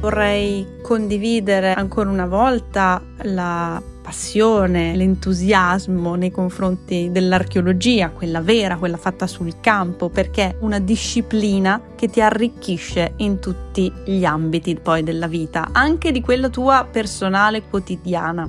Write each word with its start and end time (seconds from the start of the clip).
Vorrei 0.00 0.78
condividere 0.80 1.74
ancora 1.74 2.08
una 2.08 2.24
volta 2.24 3.02
la 3.24 3.82
passione, 4.00 4.96
l'entusiasmo 4.96 6.14
nei 6.14 6.30
confronti 6.30 7.10
dell'archeologia, 7.12 8.08
quella 8.08 8.40
vera, 8.40 8.78
quella 8.78 8.96
fatta 8.96 9.26
sul 9.26 9.60
campo, 9.60 10.08
perché 10.08 10.42
è 10.42 10.56
una 10.60 10.78
disciplina 10.78 11.82
che 11.96 12.08
ti 12.08 12.22
arricchisce 12.22 13.12
in 13.16 13.40
tutti 13.40 13.92
gli 14.06 14.24
ambiti 14.24 14.74
poi 14.82 15.02
della 15.02 15.26
vita, 15.26 15.68
anche 15.72 16.12
di 16.12 16.22
quella 16.22 16.48
tua 16.48 16.88
personale 16.90 17.64
quotidiana. 17.68 18.48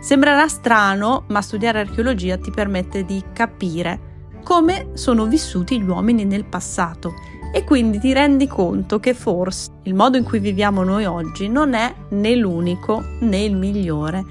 Sembrerà 0.00 0.48
strano, 0.48 1.26
ma 1.28 1.42
studiare 1.42 1.78
archeologia 1.78 2.38
ti 2.38 2.50
permette 2.50 3.04
di 3.04 3.22
capire 3.32 4.14
come 4.42 4.90
sono 4.94 5.26
vissuti 5.26 5.80
gli 5.80 5.88
uomini 5.88 6.24
nel 6.24 6.44
passato 6.44 7.14
e 7.56 7.64
quindi 7.64 7.98
ti 7.98 8.12
rendi 8.12 8.46
conto 8.46 9.00
che 9.00 9.14
forse 9.14 9.70
il 9.84 9.94
modo 9.94 10.18
in 10.18 10.24
cui 10.24 10.40
viviamo 10.40 10.84
noi 10.84 11.06
oggi 11.06 11.48
non 11.48 11.72
è 11.72 11.90
né 12.10 12.36
l'unico 12.36 13.02
né 13.20 13.44
il 13.44 13.56
migliore 13.56 14.22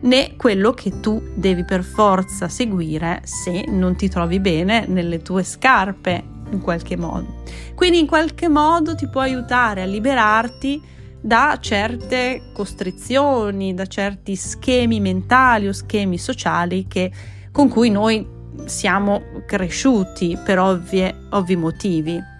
né 0.00 0.36
quello 0.38 0.72
che 0.72 1.00
tu 1.00 1.22
devi 1.34 1.66
per 1.66 1.82
forza 1.82 2.48
seguire 2.48 3.20
se 3.24 3.66
non 3.68 3.94
ti 3.94 4.08
trovi 4.08 4.40
bene 4.40 4.86
nelle 4.86 5.20
tue 5.20 5.42
scarpe 5.42 6.24
in 6.50 6.62
qualche 6.62 6.96
modo. 6.96 7.42
Quindi 7.74 7.98
in 7.98 8.06
qualche 8.06 8.48
modo 8.48 8.94
ti 8.94 9.06
può 9.06 9.20
aiutare 9.20 9.82
a 9.82 9.86
liberarti 9.86 10.80
da 11.20 11.58
certe 11.60 12.52
costrizioni, 12.54 13.74
da 13.74 13.84
certi 13.84 14.34
schemi 14.34 14.98
mentali 14.98 15.68
o 15.68 15.72
schemi 15.74 16.16
sociali 16.16 16.86
che, 16.88 17.12
con 17.52 17.68
cui 17.68 17.90
noi 17.90 18.26
siamo 18.64 19.22
cresciuti 19.44 20.38
per 20.42 20.58
ovvie, 20.58 21.26
ovvi 21.32 21.56
motivi. 21.56 22.31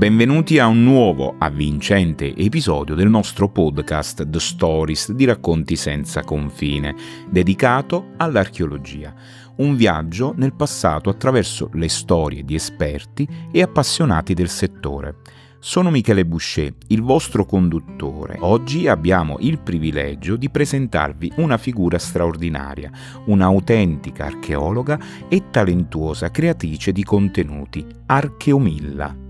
Benvenuti 0.00 0.58
a 0.58 0.66
un 0.66 0.82
nuovo, 0.82 1.34
avvincente 1.36 2.34
episodio 2.34 2.94
del 2.94 3.10
nostro 3.10 3.50
podcast 3.50 4.26
The 4.26 4.40
Stories 4.40 5.12
di 5.12 5.26
Racconti 5.26 5.76
senza 5.76 6.22
confine, 6.22 6.94
dedicato 7.28 8.12
all'archeologia. 8.16 9.12
Un 9.56 9.76
viaggio 9.76 10.32
nel 10.34 10.54
passato 10.54 11.10
attraverso 11.10 11.68
le 11.74 11.90
storie 11.90 12.46
di 12.46 12.54
esperti 12.54 13.28
e 13.52 13.60
appassionati 13.60 14.32
del 14.32 14.48
settore. 14.48 15.16
Sono 15.58 15.90
Michele 15.90 16.24
Boucher, 16.24 16.72
il 16.86 17.02
vostro 17.02 17.44
conduttore. 17.44 18.38
Oggi 18.40 18.88
abbiamo 18.88 19.36
il 19.40 19.60
privilegio 19.60 20.36
di 20.36 20.48
presentarvi 20.48 21.32
una 21.36 21.58
figura 21.58 21.98
straordinaria, 21.98 22.90
un'autentica 23.26 24.24
archeologa 24.24 24.98
e 25.28 25.50
talentuosa 25.50 26.30
creatrice 26.30 26.90
di 26.90 27.04
contenuti, 27.04 27.84
Archeomilla. 28.06 29.28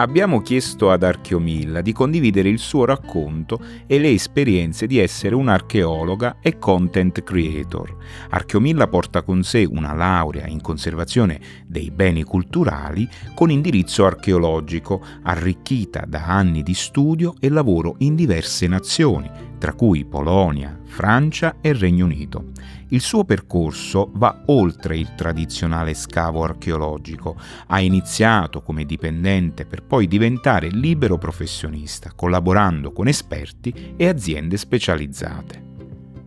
Abbiamo 0.00 0.42
chiesto 0.42 0.92
ad 0.92 1.02
Archeomilla 1.02 1.80
di 1.80 1.92
condividere 1.92 2.48
il 2.48 2.60
suo 2.60 2.84
racconto 2.84 3.58
e 3.84 3.98
le 3.98 4.10
esperienze 4.10 4.86
di 4.86 4.96
essere 4.98 5.34
un'archeologa 5.34 6.36
e 6.40 6.56
content 6.56 7.24
creator. 7.24 7.96
Archeomilla 8.30 8.86
porta 8.86 9.22
con 9.22 9.42
sé 9.42 9.66
una 9.68 9.92
laurea 9.94 10.46
in 10.46 10.60
conservazione 10.60 11.40
dei 11.66 11.90
beni 11.90 12.22
culturali 12.22 13.08
con 13.34 13.50
indirizzo 13.50 14.06
archeologico, 14.06 15.04
arricchita 15.24 16.04
da 16.06 16.26
anni 16.26 16.62
di 16.62 16.74
studio 16.74 17.34
e 17.40 17.48
lavoro 17.48 17.96
in 17.98 18.14
diverse 18.14 18.68
nazioni, 18.68 19.28
tra 19.58 19.72
cui 19.72 20.04
Polonia, 20.04 20.78
Francia 20.84 21.56
e 21.60 21.72
Regno 21.72 22.04
Unito. 22.04 22.52
Il 22.90 23.00
suo 23.00 23.24
percorso 23.24 24.10
va 24.14 24.42
oltre 24.46 24.96
il 24.96 25.14
tradizionale 25.14 25.92
scavo 25.92 26.42
archeologico. 26.42 27.36
Ha 27.66 27.80
iniziato 27.80 28.62
come 28.62 28.84
dipendente 28.84 29.66
per 29.66 29.82
poi 29.82 30.06
diventare 30.06 30.68
libero 30.68 31.18
professionista, 31.18 32.12
collaborando 32.14 32.92
con 32.92 33.06
esperti 33.06 33.94
e 33.96 34.08
aziende 34.08 34.56
specializzate. 34.56 35.66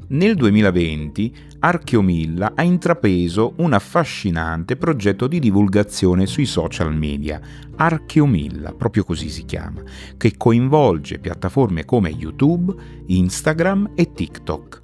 Nel 0.09 0.35
2020 0.35 1.35
Archeomilla 1.59 2.51
ha 2.55 2.63
intrapreso 2.63 3.53
un 3.57 3.71
affascinante 3.73 4.75
progetto 4.75 5.27
di 5.27 5.39
divulgazione 5.39 6.25
sui 6.25 6.45
social 6.45 6.93
media, 6.93 7.39
Archeomilla, 7.75 8.73
proprio 8.73 9.03
così 9.03 9.29
si 9.29 9.45
chiama, 9.45 9.81
che 10.17 10.35
coinvolge 10.37 11.19
piattaforme 11.19 11.85
come 11.85 12.09
YouTube, 12.09 12.75
Instagram 13.05 13.91
e 13.95 14.11
TikTok. 14.11 14.80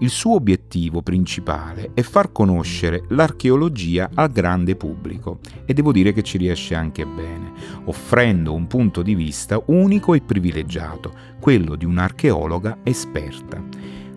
Il 0.00 0.10
suo 0.10 0.34
obiettivo 0.34 1.02
principale 1.02 1.90
è 1.92 2.02
far 2.02 2.30
conoscere 2.30 3.02
l'archeologia 3.08 4.10
al 4.14 4.30
grande 4.30 4.76
pubblico 4.76 5.40
e 5.64 5.74
devo 5.74 5.90
dire 5.90 6.12
che 6.12 6.22
ci 6.22 6.38
riesce 6.38 6.76
anche 6.76 7.04
bene, 7.04 7.52
offrendo 7.86 8.54
un 8.54 8.68
punto 8.68 9.02
di 9.02 9.16
vista 9.16 9.60
unico 9.66 10.14
e 10.14 10.20
privilegiato, 10.20 11.12
quello 11.40 11.74
di 11.74 11.84
un'archeologa 11.84 12.78
esperta. 12.84 13.60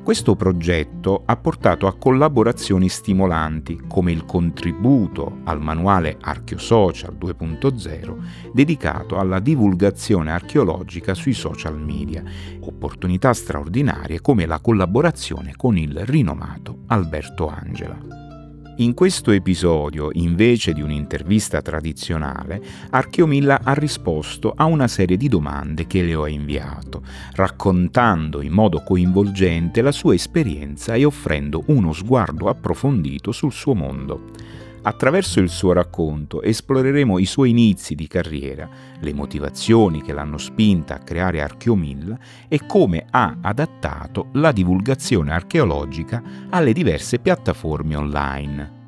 Questo 0.03 0.35
progetto 0.35 1.21
ha 1.25 1.37
portato 1.37 1.85
a 1.85 1.95
collaborazioni 1.95 2.89
stimolanti 2.89 3.83
come 3.87 4.11
il 4.11 4.25
contributo 4.25 5.41
al 5.43 5.61
manuale 5.61 6.17
Archeosocial 6.19 7.15
2.0 7.19 8.51
dedicato 8.51 9.19
alla 9.19 9.39
divulgazione 9.39 10.31
archeologica 10.31 11.13
sui 11.13 11.33
social 11.33 11.79
media, 11.79 12.23
opportunità 12.61 13.31
straordinarie 13.33 14.21
come 14.21 14.47
la 14.47 14.59
collaborazione 14.59 15.53
con 15.55 15.77
il 15.77 15.95
rinomato 16.03 16.79
Alberto 16.87 17.47
Angela. 17.47 18.30
In 18.81 18.95
questo 18.95 19.29
episodio, 19.29 20.09
invece 20.13 20.73
di 20.73 20.81
un'intervista 20.81 21.61
tradizionale, 21.61 22.59
Archeomilla 22.89 23.59
ha 23.63 23.73
risposto 23.73 24.53
a 24.55 24.65
una 24.65 24.87
serie 24.87 25.17
di 25.17 25.27
domande 25.27 25.85
che 25.85 26.01
le 26.01 26.15
ho 26.15 26.25
inviato, 26.25 27.03
raccontando 27.33 28.41
in 28.41 28.51
modo 28.51 28.81
coinvolgente 28.81 29.83
la 29.83 29.91
sua 29.91 30.15
esperienza 30.15 30.95
e 30.95 31.05
offrendo 31.05 31.61
uno 31.67 31.93
sguardo 31.93 32.49
approfondito 32.49 33.31
sul 33.31 33.51
suo 33.51 33.75
mondo. 33.75 34.31
Attraverso 34.83 35.39
il 35.39 35.49
suo 35.49 35.73
racconto 35.73 36.41
esploreremo 36.41 37.19
i 37.19 37.25
suoi 37.25 37.51
inizi 37.51 37.93
di 37.93 38.07
carriera, 38.07 38.67
le 38.99 39.13
motivazioni 39.13 40.01
che 40.01 40.11
l'hanno 40.11 40.39
spinta 40.39 40.95
a 40.95 40.99
creare 40.99 41.39
Archeomilla 41.39 42.17
e 42.47 42.65
come 42.65 43.05
ha 43.11 43.37
adattato 43.41 44.29
la 44.33 44.51
divulgazione 44.51 45.33
archeologica 45.33 46.23
alle 46.49 46.73
diverse 46.73 47.19
piattaforme 47.19 47.95
online. 47.95 48.79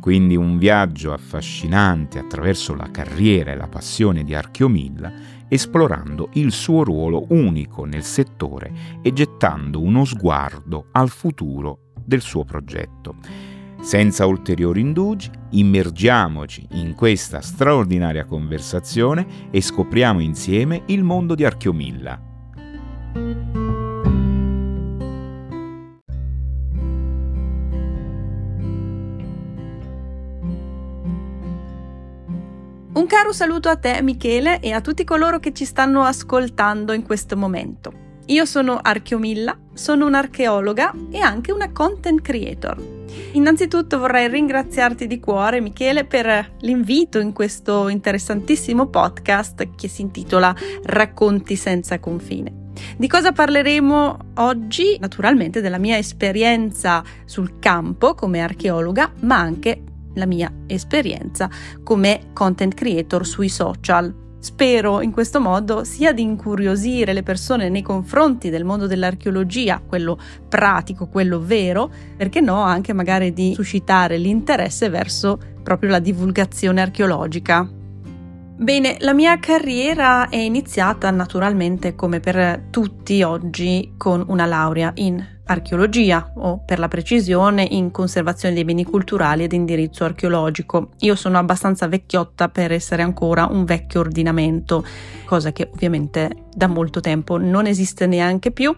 Quindi 0.00 0.36
un 0.36 0.56
viaggio 0.56 1.12
affascinante 1.12 2.18
attraverso 2.18 2.74
la 2.74 2.90
carriera 2.90 3.52
e 3.52 3.54
la 3.54 3.68
passione 3.68 4.24
di 4.24 4.34
Archeomilla, 4.34 5.12
esplorando 5.48 6.30
il 6.32 6.50
suo 6.50 6.82
ruolo 6.82 7.26
unico 7.28 7.84
nel 7.84 8.04
settore 8.04 8.72
e 9.02 9.12
gettando 9.12 9.82
uno 9.82 10.06
sguardo 10.06 10.86
al 10.92 11.10
futuro 11.10 11.90
del 12.02 12.22
suo 12.22 12.42
progetto. 12.42 13.51
Senza 13.82 14.26
ulteriori 14.26 14.80
indugi, 14.80 15.28
immergiamoci 15.50 16.68
in 16.74 16.94
questa 16.94 17.40
straordinaria 17.40 18.24
conversazione 18.24 19.50
e 19.50 19.60
scopriamo 19.60 20.20
insieme 20.20 20.84
il 20.86 21.02
mondo 21.02 21.34
di 21.34 21.44
Archeomilla. 21.44 22.20
Un 32.94 33.06
caro 33.08 33.32
saluto 33.32 33.68
a 33.68 33.76
te 33.76 34.00
Michele 34.00 34.60
e 34.60 34.70
a 34.70 34.80
tutti 34.80 35.02
coloro 35.02 35.40
che 35.40 35.52
ci 35.52 35.64
stanno 35.64 36.02
ascoltando 36.02 36.92
in 36.92 37.02
questo 37.02 37.36
momento. 37.36 37.92
Io 38.26 38.44
sono 38.44 38.78
Archeomilla, 38.80 39.58
sono 39.72 40.06
un'archeologa 40.06 40.94
e 41.10 41.18
anche 41.18 41.50
una 41.50 41.72
content 41.72 42.20
creator. 42.22 43.01
Innanzitutto 43.32 43.98
vorrei 43.98 44.28
ringraziarti 44.28 45.06
di 45.06 45.20
cuore, 45.20 45.60
Michele, 45.60 46.04
per 46.04 46.54
l'invito 46.60 47.18
in 47.18 47.32
questo 47.32 47.88
interessantissimo 47.88 48.86
podcast 48.86 49.68
che 49.74 49.88
si 49.88 50.02
intitola 50.02 50.54
Racconti 50.84 51.56
senza 51.56 51.98
confine. 51.98 52.70
Di 52.96 53.06
cosa 53.06 53.32
parleremo 53.32 54.18
oggi? 54.36 54.96
Naturalmente 54.98 55.60
della 55.60 55.78
mia 55.78 55.96
esperienza 55.96 57.02
sul 57.24 57.58
campo 57.58 58.14
come 58.14 58.40
archeologa, 58.40 59.12
ma 59.20 59.38
anche 59.38 59.82
la 60.14 60.26
mia 60.26 60.52
esperienza 60.66 61.48
come 61.82 62.30
content 62.32 62.74
creator 62.74 63.26
sui 63.26 63.48
social. 63.48 64.21
Spero 64.42 65.02
in 65.02 65.12
questo 65.12 65.40
modo 65.40 65.84
sia 65.84 66.12
di 66.12 66.22
incuriosire 66.22 67.12
le 67.12 67.22
persone 67.22 67.68
nei 67.68 67.80
confronti 67.80 68.50
del 68.50 68.64
mondo 68.64 68.88
dell'archeologia, 68.88 69.80
quello 69.86 70.18
pratico, 70.48 71.06
quello 71.06 71.38
vero, 71.38 71.88
perché 72.16 72.40
no 72.40 72.60
anche 72.60 72.92
magari 72.92 73.32
di 73.32 73.52
suscitare 73.54 74.18
l'interesse 74.18 74.88
verso 74.88 75.38
proprio 75.62 75.90
la 75.90 76.00
divulgazione 76.00 76.80
archeologica. 76.80 77.70
Bene, 78.56 78.96
la 78.98 79.14
mia 79.14 79.38
carriera 79.38 80.28
è 80.28 80.38
iniziata 80.38 81.08
naturalmente 81.12 81.94
come 81.94 82.18
per 82.18 82.64
tutti 82.68 83.22
oggi 83.22 83.94
con 83.96 84.24
una 84.26 84.46
laurea 84.46 84.90
in 84.96 85.24
archeologia 85.52 86.32
o 86.34 86.62
per 86.64 86.78
la 86.78 86.88
precisione 86.88 87.62
in 87.62 87.90
conservazione 87.90 88.54
dei 88.54 88.64
beni 88.64 88.84
culturali 88.84 89.44
ed 89.44 89.52
indirizzo 89.52 90.04
archeologico. 90.04 90.90
Io 91.00 91.14
sono 91.14 91.38
abbastanza 91.38 91.86
vecchiotta 91.86 92.48
per 92.48 92.72
essere 92.72 93.02
ancora 93.02 93.46
un 93.46 93.64
vecchio 93.64 94.00
ordinamento, 94.00 94.84
cosa 95.24 95.52
che 95.52 95.68
ovviamente 95.72 96.44
da 96.54 96.66
molto 96.66 97.00
tempo 97.00 97.38
non 97.38 97.66
esiste 97.66 98.06
neanche 98.06 98.50
più. 98.50 98.74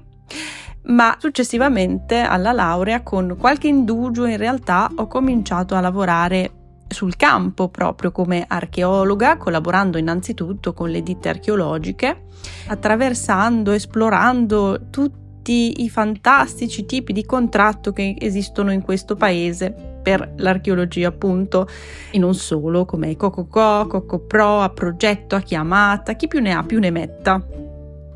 Ma 0.87 1.17
successivamente 1.19 2.21
alla 2.21 2.53
laurea, 2.53 3.03
con 3.03 3.37
qualche 3.39 3.69
indugio, 3.69 4.27
in 4.27 4.37
realtà 4.37 4.91
ho 4.95 5.07
cominciato 5.07 5.75
a 5.75 5.81
lavorare 5.81 6.51
sul 6.87 7.17
campo 7.17 7.69
proprio 7.71 8.13
come 8.13 8.45
archeologa, 8.47 9.39
collaborando 9.39 9.97
innanzitutto 9.97 10.75
con 10.75 10.91
le 10.91 11.03
ditte 11.03 11.31
archeologiche, 11.31 12.27
attraversando, 12.67 13.73
esplorando 13.73 14.89
tutti 14.91 15.24
tutti 15.45 15.83
i 15.83 15.91
fantastici 15.91 16.87
tipi 16.87 17.13
di 17.13 17.27
contratto 17.27 17.93
che 17.93 18.17
esistono 18.19 18.73
in 18.73 18.81
questo 18.81 19.15
paese 19.15 19.71
per 20.03 20.33
l'archeologia 20.39 21.09
appunto 21.09 21.69
e 22.11 22.17
non 22.17 22.35
solo 22.35 22.87
come 22.87 23.15
Cococò, 23.15 23.87
Cocopro, 23.87 24.61
a 24.63 24.71
progetto, 24.71 25.37
a 25.37 25.41
chiamata, 25.41 26.15
chi 26.15 26.29
più 26.29 26.41
ne 26.41 26.53
ha 26.55 26.63
più 26.63 26.79
ne 26.79 26.91
metta. 26.91 27.47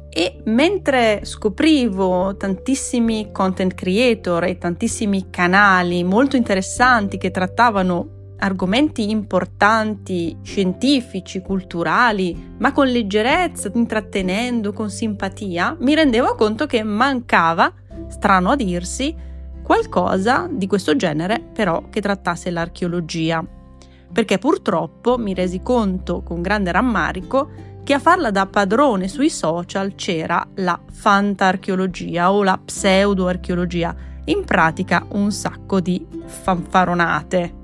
E 0.09 0.41
mentre 0.45 1.21
scoprivo 1.25 2.35
tantissimi 2.39 3.29
content 3.31 3.75
creator 3.75 4.45
e 4.45 4.57
tantissimi 4.57 5.27
canali 5.29 6.03
molto 6.05 6.37
interessanti 6.37 7.19
che 7.19 7.31
trattavano 7.31 8.18
argomenti 8.39 9.11
importanti, 9.11 10.37
scientifici, 10.43 11.41
culturali, 11.41 12.55
ma 12.59 12.73
con 12.73 12.87
leggerezza, 12.87 13.71
intrattenendo, 13.75 14.73
con 14.73 14.91
simpatia, 14.91 15.77
mi 15.81 15.95
rendevo 15.95 16.35
conto 16.35 16.67
che 16.67 16.83
mancava, 16.83 17.73
strano 18.09 18.51
a 18.51 18.57
dirsi, 18.57 19.15
qualcosa 19.63 20.49
di 20.51 20.67
questo 20.67 20.97
genere 20.97 21.41
però 21.41 21.89
che 21.91 22.01
trattasse 22.01 22.51
l'archeologia. 22.51 23.45
Perché 24.11 24.39
purtroppo 24.39 25.19
mi 25.19 25.35
resi 25.35 25.61
conto 25.61 26.23
con 26.23 26.41
grande 26.41 26.73
rammarico 26.73 27.51
che 27.85 27.93
a 27.93 27.99
farla 27.99 28.31
da 28.31 28.47
padrone 28.47 29.09
sui 29.09 29.31
social 29.31 29.95
c'era 29.95 30.47
la 30.57 30.79
fantarcheologia 30.91 32.33
o 32.33 32.43
la 32.43 32.59
pseudoarcheologia, 32.63 33.95
in 34.25 34.45
pratica 34.45 35.07
un 35.11 35.33
sacco 35.33 35.81
di 35.81 36.07
fanfaronate 36.25 37.58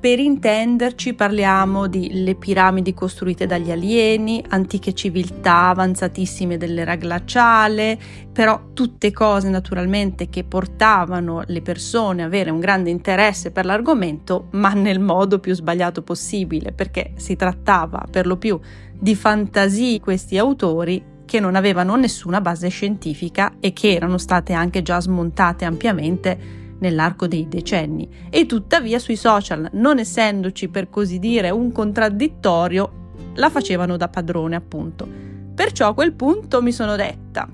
per 0.00 0.18
intenderci 0.18 1.12
parliamo 1.12 1.86
di 1.86 2.22
le 2.24 2.34
piramidi 2.34 2.94
costruite 2.94 3.44
dagli 3.44 3.70
alieni, 3.70 4.42
antiche 4.48 4.94
civiltà 4.94 5.68
avanzatissime 5.68 6.56
dell'era 6.56 6.94
glaciale, 6.94 7.98
però 8.32 8.70
tutte 8.72 9.12
cose 9.12 9.50
naturalmente 9.50 10.30
che 10.30 10.42
portavano 10.42 11.42
le 11.44 11.60
persone 11.60 12.22
a 12.22 12.26
avere 12.26 12.48
un 12.48 12.60
grande 12.60 12.88
interesse 12.88 13.50
per 13.50 13.66
l'argomento, 13.66 14.48
ma 14.52 14.72
nel 14.72 15.00
modo 15.00 15.38
più 15.38 15.52
sbagliato 15.52 16.00
possibile, 16.00 16.72
perché 16.72 17.12
si 17.16 17.36
trattava 17.36 18.06
per 18.10 18.26
lo 18.26 18.38
più 18.38 18.58
di 18.98 19.14
fantasie 19.14 20.00
questi 20.00 20.38
autori 20.38 21.18
che 21.26 21.40
non 21.40 21.56
avevano 21.56 21.94
nessuna 21.96 22.40
base 22.40 22.68
scientifica 22.68 23.56
e 23.60 23.74
che 23.74 23.92
erano 23.92 24.16
state 24.16 24.54
anche 24.54 24.80
già 24.80 24.98
smontate 24.98 25.66
ampiamente 25.66 26.59
nell'arco 26.80 27.26
dei 27.26 27.48
decenni 27.48 28.08
e 28.28 28.46
tuttavia 28.46 28.98
sui 28.98 29.16
social, 29.16 29.68
non 29.72 29.98
essendoci 29.98 30.68
per 30.68 30.90
così 30.90 31.18
dire 31.18 31.50
un 31.50 31.72
contraddittorio, 31.72 33.08
la 33.34 33.48
facevano 33.48 33.96
da 33.96 34.08
padrone 34.08 34.56
appunto. 34.56 35.08
Perciò 35.54 35.88
a 35.88 35.94
quel 35.94 36.12
punto 36.12 36.60
mi 36.62 36.72
sono 36.72 36.96
detta, 36.96 37.48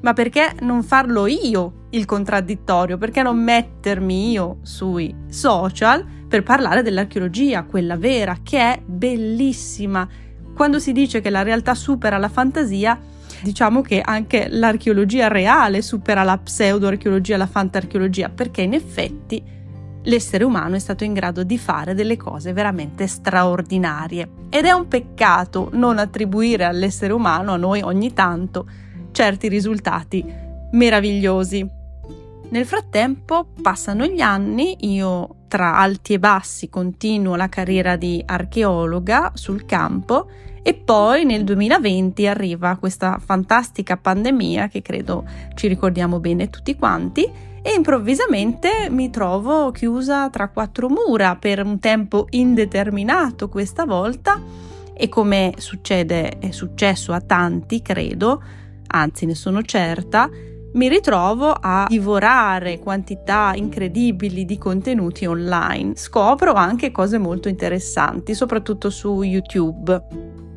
ma 0.00 0.12
perché 0.12 0.54
non 0.60 0.82
farlo 0.82 1.26
io 1.26 1.86
il 1.90 2.04
contraddittorio? 2.04 2.98
Perché 2.98 3.22
non 3.22 3.42
mettermi 3.42 4.30
io 4.30 4.58
sui 4.62 5.14
social 5.28 6.04
per 6.28 6.42
parlare 6.42 6.82
dell'archeologia, 6.82 7.64
quella 7.64 7.96
vera, 7.96 8.38
che 8.42 8.58
è 8.58 8.82
bellissima? 8.84 10.06
Quando 10.54 10.78
si 10.78 10.92
dice 10.92 11.20
che 11.20 11.30
la 11.30 11.42
realtà 11.42 11.74
supera 11.74 12.18
la 12.18 12.28
fantasia, 12.28 12.98
diciamo 13.42 13.82
che 13.82 14.00
anche 14.00 14.48
l'archeologia 14.48 15.28
reale 15.28 15.82
supera 15.82 16.22
la 16.22 16.38
pseudoarcheologia, 16.38 17.36
la 17.36 17.46
fantarcheologia, 17.46 18.28
perché 18.28 18.62
in 18.62 18.74
effetti 18.74 19.42
l'essere 20.02 20.44
umano 20.44 20.76
è 20.76 20.78
stato 20.78 21.04
in 21.04 21.12
grado 21.12 21.42
di 21.42 21.58
fare 21.58 21.94
delle 21.94 22.16
cose 22.16 22.52
veramente 22.52 23.06
straordinarie. 23.06 24.30
Ed 24.48 24.64
è 24.64 24.72
un 24.72 24.88
peccato 24.88 25.70
non 25.72 25.98
attribuire 25.98 26.64
all'essere 26.64 27.12
umano, 27.12 27.52
a 27.52 27.56
noi 27.56 27.82
ogni 27.82 28.12
tanto, 28.12 28.66
certi 29.12 29.48
risultati 29.48 30.24
meravigliosi. 30.72 31.66
Nel 32.50 32.64
frattempo 32.64 33.48
passano 33.60 34.06
gli 34.06 34.20
anni, 34.20 34.76
io 34.92 35.34
tra 35.48 35.76
alti 35.76 36.14
e 36.14 36.18
bassi 36.18 36.68
continuo 36.68 37.36
la 37.36 37.48
carriera 37.48 37.96
di 37.96 38.22
archeologa 38.24 39.32
sul 39.34 39.64
campo 39.66 40.28
e 40.68 40.74
poi 40.74 41.24
nel 41.24 41.44
2020 41.44 42.26
arriva 42.26 42.76
questa 42.76 43.18
fantastica 43.24 43.96
pandemia 43.96 44.68
che 44.68 44.82
credo 44.82 45.24
ci 45.54 45.66
ricordiamo 45.66 46.20
bene 46.20 46.50
tutti 46.50 46.76
quanti 46.76 47.22
e 47.62 47.72
improvvisamente 47.74 48.88
mi 48.90 49.08
trovo 49.08 49.70
chiusa 49.70 50.28
tra 50.28 50.50
quattro 50.50 50.90
mura 50.90 51.36
per 51.36 51.64
un 51.64 51.78
tempo 51.78 52.26
indeterminato 52.28 53.48
questa 53.48 53.86
volta 53.86 54.42
e 54.92 55.08
come 55.08 55.54
succede 55.56 56.36
è 56.38 56.50
successo 56.50 57.14
a 57.14 57.20
tanti, 57.22 57.80
credo, 57.80 58.42
anzi 58.88 59.24
ne 59.24 59.34
sono 59.34 59.62
certa, 59.62 60.28
mi 60.74 60.88
ritrovo 60.90 61.50
a 61.58 61.86
divorare 61.88 62.78
quantità 62.78 63.52
incredibili 63.54 64.44
di 64.44 64.58
contenuti 64.58 65.24
online. 65.24 65.92
Scopro 65.96 66.52
anche 66.52 66.90
cose 66.90 67.16
molto 67.16 67.48
interessanti, 67.48 68.34
soprattutto 68.34 68.90
su 68.90 69.22
YouTube. 69.22 70.47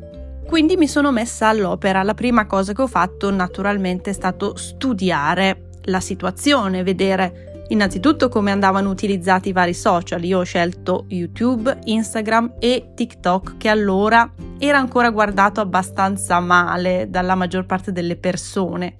Quindi 0.52 0.76
mi 0.76 0.86
sono 0.86 1.12
messa 1.12 1.48
all'opera. 1.48 2.02
La 2.02 2.12
prima 2.12 2.44
cosa 2.44 2.74
che 2.74 2.82
ho 2.82 2.86
fatto 2.86 3.30
naturalmente 3.30 4.10
è 4.10 4.12
stato 4.12 4.54
studiare 4.54 5.70
la 5.84 5.98
situazione, 5.98 6.82
vedere 6.82 7.64
innanzitutto 7.68 8.28
come 8.28 8.50
andavano 8.50 8.90
utilizzati 8.90 9.48
i 9.48 9.52
vari 9.52 9.72
social. 9.72 10.22
Io 10.22 10.40
ho 10.40 10.42
scelto 10.42 11.06
YouTube, 11.08 11.78
Instagram 11.84 12.56
e 12.58 12.90
TikTok 12.94 13.56
che 13.56 13.70
allora 13.70 14.30
era 14.58 14.76
ancora 14.76 15.08
guardato 15.08 15.62
abbastanza 15.62 16.38
male 16.38 17.06
dalla 17.08 17.34
maggior 17.34 17.64
parte 17.64 17.90
delle 17.90 18.16
persone. 18.16 18.96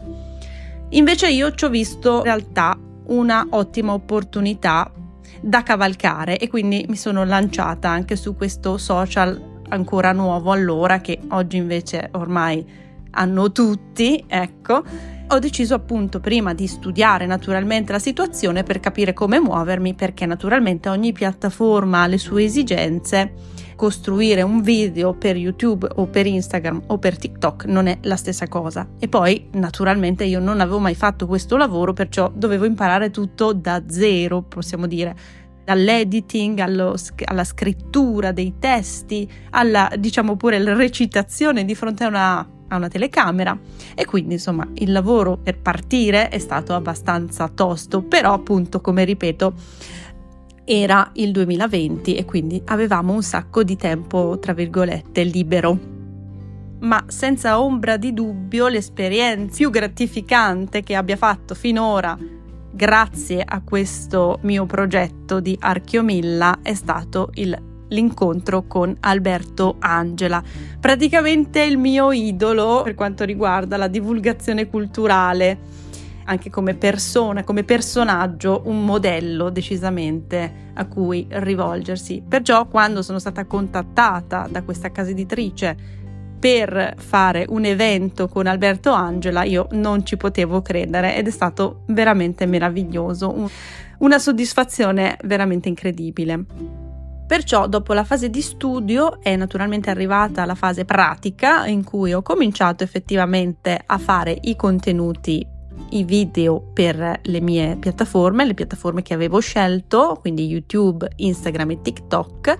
Invece 0.88 1.28
io 1.28 1.52
ci 1.52 1.66
ho 1.66 1.68
visto 1.68 2.16
in 2.16 2.22
realtà 2.22 2.78
una 3.08 3.46
ottima 3.50 3.92
opportunità 3.92 4.90
da 5.42 5.62
cavalcare 5.62 6.38
e 6.38 6.48
quindi 6.48 6.86
mi 6.88 6.96
sono 6.96 7.26
lanciata 7.26 7.90
anche 7.90 8.16
su 8.16 8.34
questo 8.34 8.78
social 8.78 9.50
ancora 9.72 10.12
nuovo 10.12 10.52
allora, 10.52 11.00
che 11.00 11.18
oggi 11.30 11.56
invece 11.56 12.08
ormai 12.12 12.64
hanno 13.14 13.50
tutti, 13.52 14.24
ecco, 14.26 14.82
ho 15.28 15.38
deciso 15.38 15.74
appunto 15.74 16.20
prima 16.20 16.54
di 16.54 16.66
studiare 16.66 17.26
naturalmente 17.26 17.92
la 17.92 17.98
situazione 17.98 18.62
per 18.62 18.80
capire 18.80 19.12
come 19.12 19.40
muovermi, 19.40 19.94
perché 19.94 20.26
naturalmente 20.26 20.88
ogni 20.88 21.12
piattaforma 21.12 22.02
ha 22.02 22.06
le 22.06 22.18
sue 22.18 22.44
esigenze. 22.44 23.32
Costruire 23.74 24.42
un 24.42 24.60
video 24.60 25.14
per 25.14 25.36
YouTube 25.36 25.88
o 25.96 26.06
per 26.06 26.26
Instagram 26.26 26.82
o 26.88 26.98
per 26.98 27.18
TikTok 27.18 27.64
non 27.64 27.86
è 27.86 27.98
la 28.02 28.16
stessa 28.16 28.46
cosa. 28.46 28.86
E 28.98 29.08
poi, 29.08 29.48
naturalmente, 29.52 30.24
io 30.24 30.38
non 30.38 30.60
avevo 30.60 30.78
mai 30.78 30.94
fatto 30.94 31.26
questo 31.26 31.56
lavoro, 31.56 31.92
perciò 31.92 32.30
dovevo 32.32 32.64
imparare 32.64 33.10
tutto 33.10 33.52
da 33.52 33.82
zero, 33.88 34.42
possiamo 34.42 34.86
dire 34.86 35.16
dall'editing 35.64 36.58
allo, 36.58 36.94
alla 37.24 37.44
scrittura 37.44 38.32
dei 38.32 38.54
testi, 38.58 39.28
alla 39.50 39.90
diciamo 39.96 40.36
pure 40.36 40.58
la 40.58 40.74
recitazione 40.74 41.64
di 41.64 41.74
fronte 41.74 42.04
a 42.04 42.08
una, 42.08 42.48
a 42.68 42.76
una 42.76 42.88
telecamera. 42.88 43.58
E 43.94 44.04
quindi 44.04 44.34
insomma 44.34 44.66
il 44.74 44.92
lavoro 44.92 45.36
per 45.36 45.58
partire 45.58 46.28
è 46.28 46.38
stato 46.38 46.74
abbastanza 46.74 47.48
tosto, 47.48 48.02
però 48.02 48.32
appunto 48.32 48.80
come 48.80 49.04
ripeto 49.04 49.54
era 50.64 51.10
il 51.14 51.32
2020 51.32 52.14
e 52.14 52.24
quindi 52.24 52.62
avevamo 52.66 53.12
un 53.12 53.22
sacco 53.22 53.62
di 53.64 53.76
tempo 53.76 54.38
tra 54.40 54.52
virgolette 54.52 55.22
libero. 55.24 55.90
Ma 56.80 57.04
senza 57.06 57.60
ombra 57.60 57.96
di 57.96 58.12
dubbio 58.12 58.66
l'esperienza 58.66 59.56
più 59.56 59.70
gratificante 59.70 60.82
che 60.82 60.96
abbia 60.96 61.16
fatto 61.16 61.54
finora 61.54 62.18
grazie 62.72 63.42
a 63.44 63.60
questo 63.62 64.38
mio 64.42 64.66
progetto 64.66 65.40
di 65.40 65.56
Archiomilla 65.60 66.58
è 66.62 66.74
stato 66.74 67.30
il 67.34 67.70
l'incontro 67.92 68.66
con 68.66 68.96
Alberto 69.00 69.76
Angela, 69.78 70.42
praticamente 70.80 71.62
il 71.62 71.76
mio 71.76 72.10
idolo 72.10 72.80
per 72.82 72.94
quanto 72.94 73.24
riguarda 73.24 73.76
la 73.76 73.86
divulgazione 73.86 74.66
culturale 74.68 75.58
anche 76.24 76.50
come 76.50 76.74
persona, 76.74 77.44
come 77.44 77.64
personaggio, 77.64 78.62
un 78.64 78.84
modello 78.84 79.50
decisamente 79.50 80.70
a 80.74 80.86
cui 80.86 81.26
rivolgersi. 81.28 82.22
Perciò 82.26 82.66
quando 82.68 83.02
sono 83.02 83.18
stata 83.18 83.44
contattata 83.44 84.48
da 84.50 84.62
questa 84.62 84.90
casa 84.90 85.10
editrice 85.10 86.00
per 86.42 86.94
fare 86.98 87.46
un 87.50 87.64
evento 87.64 88.26
con 88.26 88.48
Alberto 88.48 88.90
Angela, 88.90 89.44
io 89.44 89.68
non 89.74 90.04
ci 90.04 90.16
potevo 90.16 90.60
credere 90.60 91.14
ed 91.14 91.28
è 91.28 91.30
stato 91.30 91.84
veramente 91.86 92.46
meraviglioso, 92.46 93.48
una 93.98 94.18
soddisfazione 94.18 95.16
veramente 95.22 95.68
incredibile. 95.68 96.44
Perciò 97.28 97.68
dopo 97.68 97.92
la 97.92 98.02
fase 98.02 98.28
di 98.28 98.42
studio 98.42 99.22
è 99.22 99.36
naturalmente 99.36 99.88
arrivata 99.90 100.44
la 100.44 100.56
fase 100.56 100.84
pratica 100.84 101.66
in 101.66 101.84
cui 101.84 102.12
ho 102.12 102.22
cominciato 102.22 102.82
effettivamente 102.82 103.80
a 103.86 103.98
fare 103.98 104.36
i 104.40 104.56
contenuti 104.56 105.46
i 105.90 106.02
video 106.02 106.60
per 106.60 107.20
le 107.22 107.40
mie 107.40 107.76
piattaforme, 107.76 108.44
le 108.44 108.54
piattaforme 108.54 109.02
che 109.02 109.14
avevo 109.14 109.38
scelto, 109.38 110.18
quindi 110.20 110.48
YouTube, 110.48 111.08
Instagram 111.14 111.70
e 111.70 111.82
TikTok. 111.82 112.58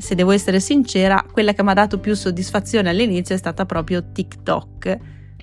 Se 0.00 0.14
devo 0.14 0.30
essere 0.30 0.60
sincera, 0.60 1.24
quella 1.30 1.52
che 1.52 1.62
mi 1.64 1.70
ha 1.70 1.74
dato 1.74 1.98
più 1.98 2.14
soddisfazione 2.14 2.88
all'inizio 2.88 3.34
è 3.34 3.38
stata 3.38 3.66
proprio 3.66 4.12
TikTok. 4.12 4.96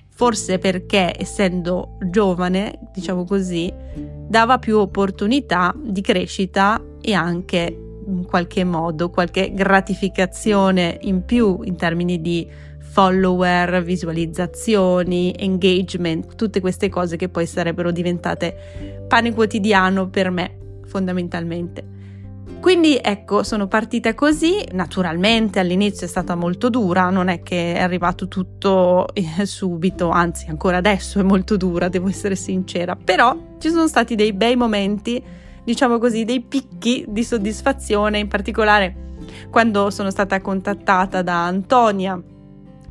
Forse 0.08 0.58
perché 0.58 1.12
essendo 1.14 1.98
giovane, 2.10 2.78
diciamo 2.94 3.24
così, 3.24 3.70
dava 4.26 4.58
più 4.58 4.78
opportunità 4.78 5.74
di 5.78 6.00
crescita 6.00 6.82
e 7.02 7.12
anche 7.12 7.80
in 8.06 8.24
qualche 8.24 8.64
modo 8.64 9.10
qualche 9.10 9.52
gratificazione 9.52 10.96
in 11.02 11.26
più 11.26 11.60
in 11.64 11.76
termini 11.76 12.22
di 12.22 12.48
follower, 12.78 13.82
visualizzazioni, 13.82 15.34
engagement, 15.38 16.34
tutte 16.34 16.60
queste 16.60 16.88
cose 16.88 17.16
che 17.16 17.28
poi 17.28 17.44
sarebbero 17.44 17.90
diventate 17.90 19.04
pane 19.06 19.34
quotidiano 19.34 20.08
per 20.08 20.30
me, 20.30 20.56
fondamentalmente. 20.86 21.95
Quindi 22.60 22.98
ecco, 23.00 23.44
sono 23.44 23.68
partita 23.68 24.14
così, 24.14 24.64
naturalmente 24.72 25.60
all'inizio 25.60 26.06
è 26.06 26.08
stata 26.08 26.34
molto 26.34 26.68
dura, 26.68 27.10
non 27.10 27.28
è 27.28 27.40
che 27.42 27.74
è 27.74 27.80
arrivato 27.80 28.26
tutto 28.26 29.06
eh, 29.12 29.46
subito, 29.46 30.10
anzi 30.10 30.46
ancora 30.48 30.78
adesso 30.78 31.20
è 31.20 31.22
molto 31.22 31.56
dura, 31.56 31.88
devo 31.88 32.08
essere 32.08 32.34
sincera, 32.34 32.96
però 32.96 33.36
ci 33.58 33.68
sono 33.68 33.86
stati 33.86 34.16
dei 34.16 34.32
bei 34.32 34.56
momenti, 34.56 35.22
diciamo 35.62 35.98
così, 35.98 36.24
dei 36.24 36.40
picchi 36.40 37.04
di 37.06 37.22
soddisfazione, 37.22 38.18
in 38.18 38.26
particolare 38.26 39.04
quando 39.50 39.90
sono 39.90 40.10
stata 40.10 40.40
contattata 40.40 41.22
da 41.22 41.46
Antonia, 41.46 42.20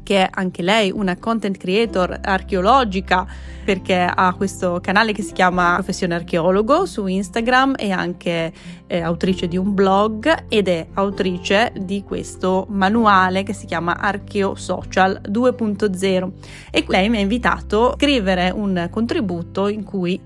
che 0.06 0.24
è 0.24 0.30
anche 0.32 0.62
lei 0.62 0.92
una 0.92 1.18
content 1.18 1.58
creator 1.58 2.20
archeologica 2.22 3.28
perché 3.66 4.00
ha 4.00 4.34
questo 4.36 4.80
canale 4.80 5.12
che 5.12 5.24
si 5.24 5.34
chiama 5.34 5.74
Professione 5.74 6.14
Archeologo 6.14 6.86
su 6.86 7.08
Instagram 7.08 7.74
e 7.78 7.90
anche 7.90 8.54
eh, 8.86 9.02
autrice 9.02 9.48
di 9.48 9.58
un 9.58 9.74
blog 9.74 10.46
ed 10.48 10.68
è 10.68 10.86
autrice 10.94 11.74
di 11.76 12.04
questo 12.04 12.68
manuale 12.70 13.42
che 13.42 13.54
si 13.54 13.66
chiama 13.66 13.98
Archeo 13.98 14.54
Social 14.54 15.20
2.0 15.28 16.32
e 16.70 16.86
lei 16.88 17.10
mi 17.10 17.18
ha 17.18 17.22
invitato 17.22 17.90
a 17.90 17.94
scrivere 17.96 18.52
un 18.52 18.88
contributo 18.92 19.68
in 19.68 19.84
cui 19.84 20.22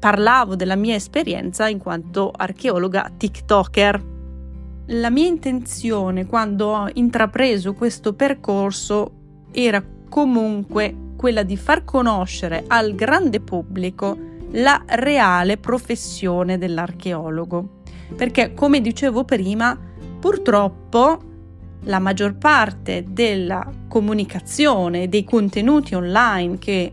parlavo 0.00 0.56
della 0.56 0.74
mia 0.74 0.96
esperienza 0.96 1.68
in 1.68 1.78
quanto 1.78 2.32
archeologa 2.34 3.08
TikToker 3.16 4.10
la 4.92 5.10
mia 5.10 5.26
intenzione 5.26 6.26
quando 6.26 6.66
ho 6.66 6.88
intrapreso 6.92 7.72
questo 7.72 8.14
percorso 8.14 9.12
era 9.50 9.82
comunque 10.08 10.94
quella 11.16 11.42
di 11.42 11.56
far 11.56 11.84
conoscere 11.84 12.64
al 12.66 12.94
grande 12.94 13.40
pubblico 13.40 14.30
la 14.52 14.82
reale 14.86 15.56
professione 15.56 16.58
dell'archeologo. 16.58 17.80
Perché, 18.14 18.52
come 18.52 18.80
dicevo 18.80 19.24
prima, 19.24 19.78
purtroppo 20.20 21.22
la 21.84 21.98
maggior 21.98 22.36
parte 22.36 23.04
della 23.08 23.66
comunicazione, 23.88 25.08
dei 25.08 25.24
contenuti 25.24 25.94
online 25.94 26.58
che 26.58 26.92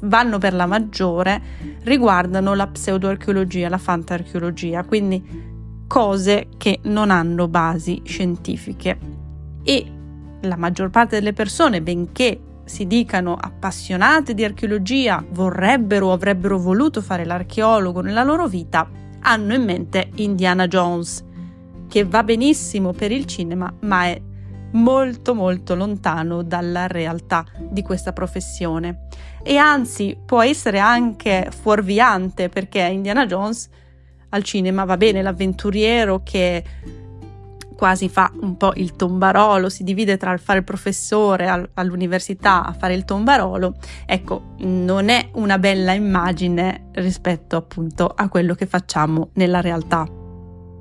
vanno 0.00 0.36
per 0.36 0.52
la 0.52 0.66
maggiore 0.66 1.40
riguardano 1.84 2.54
la 2.54 2.66
pseudoarcheologia, 2.66 3.70
la 3.70 3.78
fantarcheologia, 3.78 4.84
quindi 4.84 5.52
cose 5.86 6.48
che 6.56 6.80
non 6.84 7.10
hanno 7.10 7.48
basi 7.48 8.02
scientifiche 8.04 8.98
e 9.62 9.86
la 10.42 10.56
maggior 10.56 10.90
parte 10.90 11.16
delle 11.16 11.32
persone, 11.32 11.80
benché 11.80 12.40
si 12.64 12.86
dicano 12.86 13.36
appassionate 13.38 14.34
di 14.34 14.44
archeologia, 14.44 15.24
vorrebbero 15.30 16.08
o 16.08 16.12
avrebbero 16.12 16.58
voluto 16.58 17.00
fare 17.00 17.24
l'archeologo 17.24 18.00
nella 18.00 18.24
loro 18.24 18.46
vita, 18.46 18.88
hanno 19.20 19.54
in 19.54 19.64
mente 19.64 20.10
Indiana 20.16 20.66
Jones, 20.66 21.24
che 21.88 22.04
va 22.04 22.22
benissimo 22.22 22.92
per 22.92 23.12
il 23.12 23.26
cinema, 23.26 23.72
ma 23.80 24.04
è 24.04 24.20
molto 24.72 25.34
molto 25.34 25.74
lontano 25.74 26.42
dalla 26.42 26.86
realtà 26.86 27.44
di 27.58 27.82
questa 27.82 28.12
professione. 28.12 29.06
E 29.42 29.56
anzi 29.56 30.18
può 30.24 30.42
essere 30.42 30.78
anche 30.78 31.48
fuorviante 31.50 32.48
perché 32.48 32.80
Indiana 32.80 33.26
Jones 33.26 33.68
al 34.34 34.42
cinema 34.42 34.84
va 34.84 34.96
bene 34.96 35.22
l'avventuriero 35.22 36.22
che 36.22 36.62
quasi 37.76 38.08
fa 38.08 38.30
un 38.40 38.56
po' 38.56 38.72
il 38.76 38.94
tombarolo, 38.96 39.68
si 39.68 39.84
divide 39.84 40.16
tra 40.16 40.32
il 40.32 40.38
fare 40.38 40.58
il 40.58 40.64
professore 40.64 41.48
al, 41.48 41.68
all'università 41.74 42.64
a 42.64 42.72
fare 42.72 42.94
il 42.94 43.04
tombarolo, 43.04 43.74
ecco, 44.06 44.54
non 44.58 45.08
è 45.08 45.28
una 45.34 45.58
bella 45.58 45.92
immagine 45.92 46.90
rispetto 46.92 47.56
appunto 47.56 48.06
a 48.06 48.28
quello 48.28 48.54
che 48.54 48.66
facciamo 48.66 49.30
nella 49.34 49.60
realtà. 49.60 50.06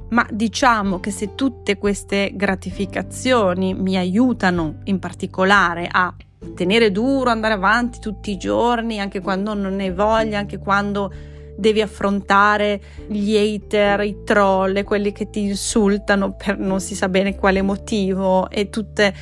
Ma 0.09 0.27
diciamo 0.29 0.99
che 0.99 1.09
se 1.09 1.33
tutte 1.33 1.77
queste 1.77 2.31
gratificazioni 2.35 3.73
mi 3.73 3.97
aiutano 3.97 4.75
in 4.83 4.99
particolare 4.99 5.87
a 5.91 6.13
tenere 6.55 6.91
duro, 6.91 7.31
andare 7.31 7.55
avanti 7.55 7.99
tutti 7.99 8.29
i 8.29 8.37
giorni, 8.37 8.99
anche 8.99 9.21
quando 9.21 9.55
non 9.55 9.75
ne 9.75 9.91
voglia, 9.91 10.37
anche 10.37 10.59
quando 10.59 11.11
devi 11.55 11.81
affrontare 11.81 12.81
gli 13.07 13.35
hater, 13.35 14.01
i 14.01 14.23
troll, 14.23 14.83
quelli 14.83 15.11
che 15.11 15.29
ti 15.29 15.41
insultano 15.41 16.35
per 16.35 16.57
non 16.57 16.79
si 16.79 16.95
sa 16.95 17.09
bene 17.09 17.35
quale 17.35 17.61
motivo 17.61 18.49
e 18.49 18.69
tutte 18.69 19.13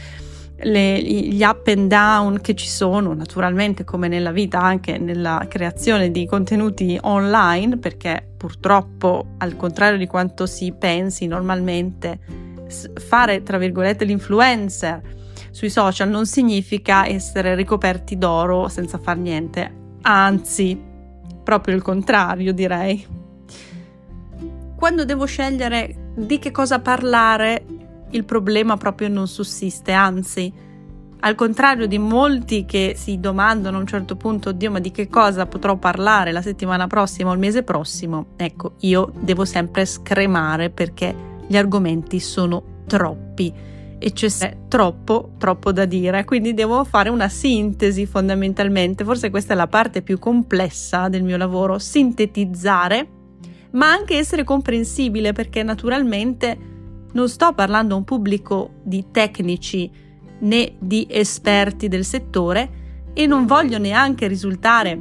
le, 0.63 1.01
gli 1.01 1.43
up 1.43 1.67
and 1.67 1.87
down 1.87 2.39
che 2.41 2.53
ci 2.55 2.67
sono, 2.67 3.13
naturalmente 3.13 3.83
come 3.83 4.07
nella 4.07 4.31
vita 4.31 4.61
anche 4.61 4.97
nella 4.97 5.45
creazione 5.47 6.11
di 6.11 6.25
contenuti 6.25 6.97
online, 7.01 7.77
perché 7.77 8.33
purtroppo 8.37 9.33
al 9.37 9.55
contrario 9.55 9.97
di 9.97 10.07
quanto 10.07 10.45
si 10.45 10.73
pensi 10.77 11.27
normalmente, 11.27 12.19
fare 12.95 13.43
tra 13.43 13.57
virgolette 13.57 14.05
l'influencer 14.05 15.01
sui 15.51 15.69
social 15.69 16.09
non 16.09 16.25
significa 16.25 17.05
essere 17.05 17.55
ricoperti 17.55 18.17
d'oro 18.17 18.69
senza 18.69 18.97
far 18.97 19.17
niente, 19.17 19.79
anzi 20.03 20.89
proprio 21.43 21.75
il 21.75 21.81
contrario 21.81 22.53
direi. 22.53 23.05
Quando 24.75 25.05
devo 25.05 25.25
scegliere 25.25 26.13
di 26.15 26.39
che 26.39 26.51
cosa 26.51 26.79
parlare, 26.79 27.65
il 28.11 28.25
problema 28.25 28.77
proprio 28.77 29.09
non 29.09 29.27
sussiste, 29.27 29.91
anzi, 29.91 30.51
al 31.23 31.35
contrario 31.35 31.85
di 31.85 31.99
molti 31.99 32.65
che 32.65 32.93
si 32.97 33.19
domandano 33.19 33.77
a 33.77 33.79
un 33.79 33.85
certo 33.85 34.15
punto, 34.15 34.49
oddio, 34.49 34.71
ma 34.71 34.79
di 34.79 34.89
che 34.89 35.07
cosa 35.07 35.45
potrò 35.45 35.75
parlare 35.75 36.31
la 36.31 36.41
settimana 36.41 36.87
prossima 36.87 37.29
o 37.29 37.33
il 37.33 37.39
mese 37.39 37.61
prossimo? 37.61 38.29
Ecco, 38.37 38.73
io 38.79 39.11
devo 39.19 39.45
sempre 39.45 39.85
scremare 39.85 40.71
perché 40.71 41.15
gli 41.45 41.55
argomenti 41.55 42.19
sono 42.19 42.63
troppi 42.87 43.53
e 44.03 44.13
c'è 44.13 44.57
troppo, 44.67 45.33
troppo 45.37 45.71
da 45.71 45.85
dire, 45.85 46.25
quindi 46.25 46.55
devo 46.55 46.83
fare 46.83 47.09
una 47.09 47.29
sintesi 47.29 48.07
fondamentalmente, 48.07 49.03
forse 49.03 49.29
questa 49.29 49.53
è 49.53 49.55
la 49.55 49.67
parte 49.67 50.01
più 50.01 50.17
complessa 50.17 51.07
del 51.07 51.21
mio 51.21 51.37
lavoro, 51.37 51.77
sintetizzare, 51.77 53.07
ma 53.73 53.91
anche 53.91 54.17
essere 54.17 54.43
comprensibile 54.43 55.33
perché 55.33 55.61
naturalmente 55.61 56.57
non 57.13 57.29
sto 57.29 57.53
parlando 57.53 57.93
a 57.93 57.97
un 57.97 58.03
pubblico 58.03 58.71
di 58.81 59.05
tecnici 59.11 59.91
né 60.39 60.73
di 60.79 61.05
esperti 61.07 61.87
del 61.87 62.03
settore 62.03 62.79
e 63.13 63.27
non 63.27 63.45
voglio 63.45 63.77
neanche 63.77 64.25
risultare 64.25 64.99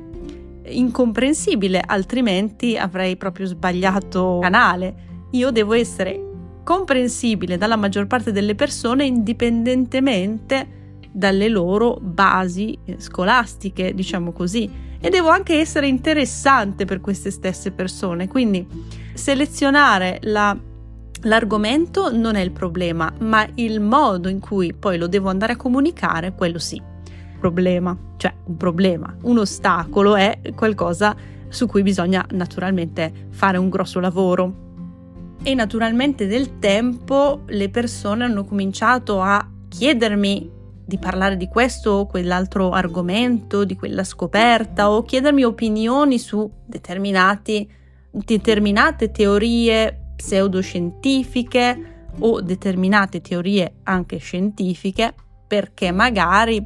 incomprensibile, 0.66 1.82
altrimenti 1.84 2.76
avrei 2.76 3.16
proprio 3.16 3.46
sbagliato 3.46 4.40
canale. 4.42 5.08
Io 5.30 5.50
devo 5.50 5.72
essere 5.72 6.29
comprensibile 6.62 7.56
dalla 7.56 7.76
maggior 7.76 8.06
parte 8.06 8.32
delle 8.32 8.54
persone 8.54 9.04
indipendentemente 9.04 10.98
dalle 11.12 11.48
loro 11.48 11.98
basi 12.00 12.78
eh, 12.84 12.96
scolastiche, 12.98 13.94
diciamo 13.94 14.32
così, 14.32 14.70
e 15.00 15.08
devo 15.08 15.28
anche 15.28 15.58
essere 15.58 15.88
interessante 15.88 16.84
per 16.84 17.00
queste 17.00 17.30
stesse 17.30 17.72
persone. 17.72 18.28
Quindi 18.28 18.66
selezionare 19.14 20.18
la 20.22 20.56
L'argomento 21.24 22.10
non 22.10 22.34
è 22.34 22.40
il 22.40 22.50
problema, 22.50 23.12
ma 23.18 23.46
il 23.56 23.80
modo 23.80 24.30
in 24.30 24.40
cui 24.40 24.72
poi 24.72 24.96
lo 24.96 25.06
devo 25.06 25.28
andare 25.28 25.52
a 25.52 25.56
comunicare, 25.56 26.32
quello 26.32 26.58
sì. 26.58 26.80
Problema, 27.38 27.94
cioè 28.16 28.32
un 28.46 28.56
problema, 28.56 29.14
un 29.22 29.38
ostacolo 29.38 30.16
è 30.16 30.40
qualcosa 30.54 31.14
su 31.48 31.66
cui 31.66 31.82
bisogna 31.82 32.24
naturalmente 32.30 33.12
fare 33.28 33.58
un 33.58 33.68
grosso 33.68 34.00
lavoro. 34.00 34.68
E 35.42 35.54
naturalmente 35.54 36.26
nel 36.26 36.58
tempo 36.58 37.44
le 37.46 37.70
persone 37.70 38.24
hanno 38.24 38.44
cominciato 38.44 39.22
a 39.22 39.48
chiedermi 39.68 40.50
di 40.84 40.98
parlare 40.98 41.36
di 41.36 41.48
questo 41.48 41.90
o 41.92 42.06
quell'altro 42.06 42.72
argomento, 42.72 43.64
di 43.64 43.74
quella 43.74 44.04
scoperta 44.04 44.90
o 44.90 45.02
chiedermi 45.02 45.44
opinioni 45.44 46.18
su 46.18 46.50
determinate 46.66 47.68
teorie 49.12 50.14
pseudoscientifiche 50.16 52.08
o 52.18 52.40
determinate 52.42 53.20
teorie 53.22 53.76
anche 53.84 54.18
scientifiche 54.18 55.14
perché 55.46 55.90
magari 55.90 56.62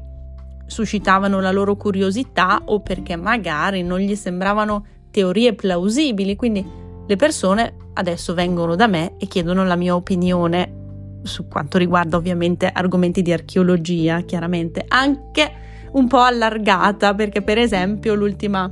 suscitavano 0.66 1.40
la 1.40 1.52
loro 1.52 1.76
curiosità 1.76 2.62
o 2.64 2.80
perché 2.80 3.14
magari 3.14 3.82
non 3.82 4.00
gli 4.00 4.16
sembravano 4.16 4.86
teorie 5.10 5.52
plausibili. 5.54 6.34
Quindi 6.34 6.82
le 7.06 7.16
persone 7.16 7.76
adesso 7.94 8.34
vengono 8.34 8.74
da 8.76 8.86
me 8.86 9.16
e 9.18 9.26
chiedono 9.26 9.64
la 9.64 9.76
mia 9.76 9.94
opinione 9.94 10.82
su 11.22 11.48
quanto 11.48 11.78
riguarda 11.78 12.16
ovviamente 12.16 12.70
argomenti 12.72 13.22
di 13.22 13.32
archeologia, 13.32 14.20
chiaramente 14.22 14.84
anche 14.86 15.52
un 15.92 16.06
po' 16.06 16.18
allargata 16.18 17.14
perché 17.14 17.42
per 17.42 17.58
esempio 17.58 18.14
l'ultima 18.14 18.70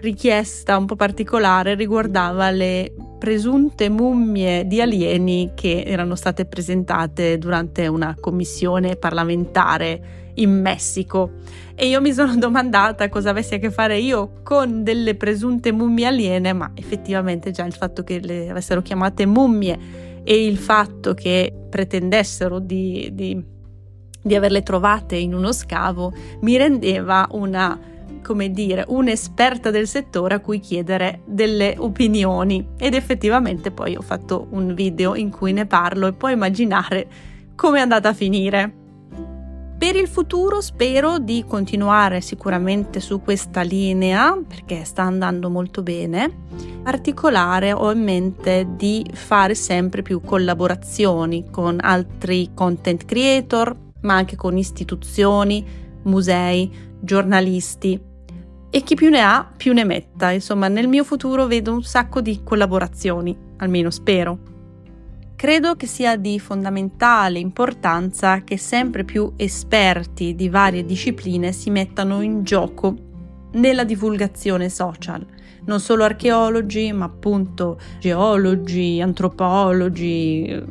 richiesta 0.00 0.76
un 0.76 0.86
po' 0.86 0.96
particolare 0.96 1.74
riguardava 1.74 2.50
le 2.50 2.92
presunte 3.18 3.88
mummie 3.88 4.66
di 4.66 4.80
alieni 4.80 5.52
che 5.54 5.84
erano 5.86 6.16
state 6.16 6.44
presentate 6.44 7.38
durante 7.38 7.86
una 7.86 8.16
commissione 8.18 8.96
parlamentare 8.96 10.30
in 10.34 10.60
Messico 10.60 11.30
e 11.82 11.88
io 11.88 12.00
mi 12.00 12.12
sono 12.12 12.36
domandata 12.36 13.08
cosa 13.08 13.30
avessi 13.30 13.54
a 13.54 13.58
che 13.58 13.72
fare 13.72 13.98
io 13.98 14.34
con 14.44 14.84
delle 14.84 15.16
presunte 15.16 15.72
mummie 15.72 16.06
aliene, 16.06 16.52
ma 16.52 16.70
effettivamente 16.76 17.50
già 17.50 17.64
il 17.64 17.72
fatto 17.72 18.04
che 18.04 18.20
le 18.20 18.48
avessero 18.48 18.82
chiamate 18.82 19.26
mummie 19.26 19.76
e 20.22 20.46
il 20.46 20.58
fatto 20.58 21.12
che 21.12 21.52
pretendessero 21.68 22.60
di, 22.60 23.10
di, 23.12 23.44
di 24.22 24.34
averle 24.36 24.62
trovate 24.62 25.16
in 25.16 25.34
uno 25.34 25.50
scavo 25.50 26.12
mi 26.42 26.56
rendeva 26.56 27.26
una 27.32 27.76
come 28.22 28.52
dire, 28.52 28.84
un'esperta 28.86 29.72
del 29.72 29.88
settore 29.88 30.34
a 30.34 30.38
cui 30.38 30.60
chiedere 30.60 31.22
delle 31.24 31.74
opinioni 31.76 32.64
ed 32.78 32.94
effettivamente 32.94 33.72
poi 33.72 33.96
ho 33.96 34.02
fatto 34.02 34.46
un 34.50 34.72
video 34.74 35.16
in 35.16 35.30
cui 35.30 35.52
ne 35.52 35.66
parlo 35.66 36.06
e 36.06 36.12
puoi 36.12 36.34
immaginare 36.34 37.08
come 37.56 37.78
è 37.78 37.80
andata 37.80 38.10
a 38.10 38.14
finire. 38.14 38.81
Per 39.82 39.96
il 39.96 40.06
futuro 40.06 40.60
spero 40.60 41.18
di 41.18 41.44
continuare 41.44 42.20
sicuramente 42.20 43.00
su 43.00 43.20
questa 43.20 43.62
linea 43.62 44.40
perché 44.46 44.84
sta 44.84 45.02
andando 45.02 45.50
molto 45.50 45.82
bene. 45.82 46.44
In 46.50 46.82
particolare 46.84 47.72
ho 47.72 47.90
in 47.90 48.00
mente 48.00 48.64
di 48.76 49.04
fare 49.12 49.56
sempre 49.56 50.02
più 50.02 50.20
collaborazioni 50.20 51.50
con 51.50 51.78
altri 51.80 52.50
content 52.54 53.04
creator, 53.04 53.76
ma 54.02 54.14
anche 54.14 54.36
con 54.36 54.56
istituzioni, 54.56 55.66
musei, 56.02 56.70
giornalisti 57.00 58.00
e 58.70 58.82
chi 58.82 58.94
più 58.94 59.10
ne 59.10 59.20
ha 59.20 59.50
più 59.56 59.72
ne 59.72 59.82
metta. 59.82 60.30
Insomma, 60.30 60.68
nel 60.68 60.86
mio 60.86 61.02
futuro 61.02 61.48
vedo 61.48 61.72
un 61.72 61.82
sacco 61.82 62.20
di 62.20 62.42
collaborazioni, 62.44 63.36
almeno 63.56 63.90
spero. 63.90 64.51
Credo 65.42 65.74
che 65.74 65.88
sia 65.88 66.14
di 66.14 66.38
fondamentale 66.38 67.40
importanza 67.40 68.44
che 68.44 68.56
sempre 68.56 69.02
più 69.02 69.32
esperti 69.34 70.36
di 70.36 70.48
varie 70.48 70.84
discipline 70.84 71.50
si 71.50 71.68
mettano 71.68 72.20
in 72.20 72.44
gioco 72.44 72.94
nella 73.54 73.82
divulgazione 73.82 74.68
social. 74.68 75.26
Non 75.64 75.80
solo 75.80 76.04
archeologi, 76.04 76.92
ma 76.92 77.06
appunto 77.06 77.80
geologi, 77.98 79.00
antropologi, 79.00 80.64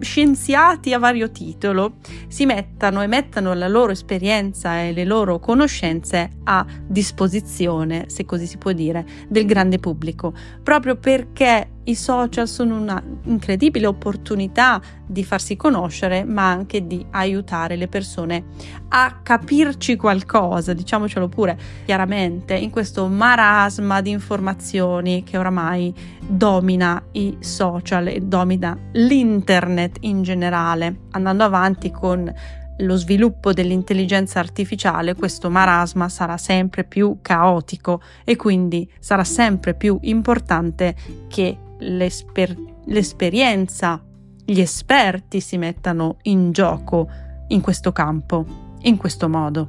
scienziati 0.00 0.92
a 0.92 0.98
vario 0.98 1.30
titolo 1.30 1.98
si 2.26 2.44
mettano 2.44 3.04
e 3.04 3.06
mettano 3.06 3.54
la 3.54 3.68
loro 3.68 3.92
esperienza 3.92 4.80
e 4.80 4.92
le 4.92 5.04
loro 5.04 5.38
conoscenze 5.38 6.30
a 6.42 6.66
disposizione, 6.88 8.06
se 8.08 8.24
così 8.24 8.46
si 8.46 8.58
può 8.58 8.72
dire, 8.72 9.06
del 9.28 9.46
grande 9.46 9.78
pubblico, 9.78 10.34
proprio 10.64 10.96
perché 10.96 11.70
i 11.86 11.94
social 11.94 12.48
sono 12.48 12.76
una 12.76 13.02
incredibile 13.24 13.86
opportunità 13.86 14.80
di 15.06 15.24
farsi 15.24 15.56
conoscere, 15.56 16.24
ma 16.24 16.50
anche 16.50 16.86
di 16.86 17.04
aiutare 17.10 17.76
le 17.76 17.88
persone 17.88 18.44
a 18.88 19.20
capirci 19.22 19.96
qualcosa, 19.96 20.72
diciamocelo 20.72 21.28
pure 21.28 21.58
chiaramente, 21.84 22.54
in 22.54 22.70
questo 22.70 23.06
marasma 23.06 24.00
di 24.00 24.10
informazioni 24.10 25.22
che 25.22 25.38
oramai 25.38 25.94
domina 26.26 27.02
i 27.12 27.36
social 27.40 28.08
e 28.08 28.20
domina 28.20 28.76
l'internet 28.92 29.98
in 30.00 30.22
generale. 30.22 31.02
Andando 31.12 31.44
avanti 31.44 31.90
con 31.90 32.32
lo 32.80 32.96
sviluppo 32.96 33.52
dell'intelligenza 33.52 34.38
artificiale, 34.38 35.14
questo 35.14 35.50
marasma 35.50 36.08
sarà 36.08 36.36
sempre 36.36 36.84
più 36.84 37.18
caotico 37.22 38.02
e 38.24 38.36
quindi 38.36 38.90
sarà 38.98 39.24
sempre 39.24 39.74
più 39.74 39.98
importante 40.02 40.94
che 41.28 41.58
l'esper- 41.78 42.56
l'esperienza, 42.86 44.02
gli 44.44 44.60
esperti 44.60 45.40
si 45.40 45.58
mettano 45.58 46.16
in 46.22 46.52
gioco 46.52 47.08
in 47.48 47.60
questo 47.60 47.92
campo, 47.92 48.44
in 48.82 48.96
questo 48.96 49.28
modo. 49.28 49.68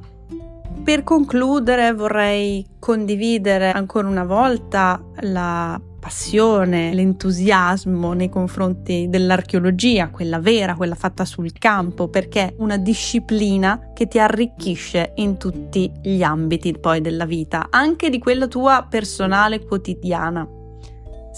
Per 0.82 1.02
concludere 1.02 1.92
vorrei 1.92 2.64
condividere 2.78 3.70
ancora 3.70 4.06
una 4.06 4.24
volta 4.24 5.02
la 5.20 5.80
passione, 5.98 6.94
l'entusiasmo 6.94 8.12
nei 8.12 8.28
confronti 8.28 9.08
dell'archeologia, 9.08 10.10
quella 10.10 10.38
vera, 10.38 10.76
quella 10.76 10.94
fatta 10.94 11.24
sul 11.24 11.52
campo, 11.52 12.08
perché 12.08 12.40
è 12.40 12.54
una 12.58 12.78
disciplina 12.78 13.90
che 13.92 14.06
ti 14.06 14.18
arricchisce 14.18 15.12
in 15.16 15.36
tutti 15.36 15.92
gli 16.00 16.22
ambiti 16.22 16.72
poi 16.78 17.00
della 17.00 17.26
vita, 17.26 17.66
anche 17.70 18.08
di 18.08 18.18
quella 18.18 18.46
tua 18.46 18.86
personale 18.88 19.64
quotidiana. 19.64 20.57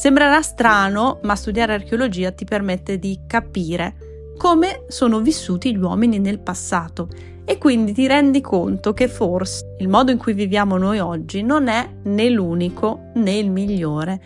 Sembrerà 0.01 0.41
strano, 0.41 1.19
ma 1.25 1.37
studiare 1.37 1.75
archeologia 1.75 2.33
ti 2.33 2.47
permette 2.47 2.99
di 2.99 3.21
capire 3.27 4.33
come 4.39 4.85
sono 4.89 5.21
vissuti 5.21 5.77
gli 5.77 5.79
uomini 5.79 6.19
nel 6.19 6.41
passato 6.41 7.11
e 7.45 7.59
quindi 7.59 7.93
ti 7.93 8.07
rendi 8.07 8.41
conto 8.41 8.95
che 8.95 9.09
forse 9.09 9.77
il 9.79 9.89
modo 9.89 10.11
in 10.11 10.17
cui 10.17 10.33
viviamo 10.33 10.79
noi 10.79 11.01
oggi 11.01 11.43
non 11.43 11.69
è 11.69 11.87
né 12.05 12.31
l'unico 12.31 13.11
né 13.17 13.37
il 13.37 13.51
migliore 13.51 14.23